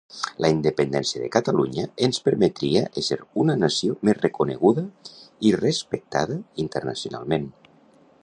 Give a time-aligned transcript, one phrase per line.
[0.43, 4.87] La independència de Catalunya ens permetria ésser una nació més reconeguda
[5.49, 7.47] i respectada internacionalment